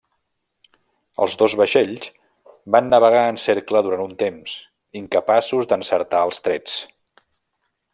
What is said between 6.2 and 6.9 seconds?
els trets.